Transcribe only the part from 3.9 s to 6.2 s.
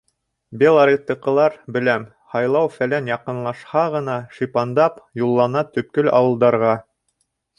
ғына шипандап юллана төпкөл